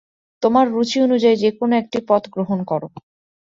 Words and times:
তোমার 0.43 0.65
রুচি 0.69 0.97
অনুযায়ী 1.01 1.35
যে-কোন 1.37 1.69
একটি 1.81 1.97
পথ 2.09 2.23
গ্রহণ 2.33 2.59
কর। 2.63 2.81